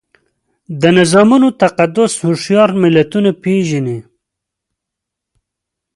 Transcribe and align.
د 0.81 0.83
نظامونو 0.97 1.47
تقدس 1.61 2.11
هوښیار 2.23 2.69
ملتونه 2.83 3.29
پېژني. 3.43 3.99